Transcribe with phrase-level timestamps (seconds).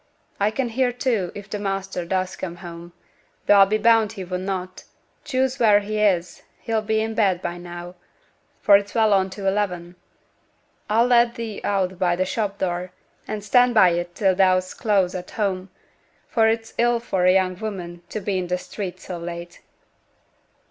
[0.39, 2.91] A can hear, too, if t' measter does come home;
[3.45, 4.83] tho' a'll be bound he wunnot;
[5.23, 7.93] choose wheere he is, he'll be i' bed by now,
[8.63, 9.95] for it's well on to eleven.
[10.89, 12.91] I'll let thee out by t' shop door,
[13.27, 15.69] and stand by it till thou's close at home,
[16.27, 19.59] for it's ill for a young woman to be i' t' street so late.'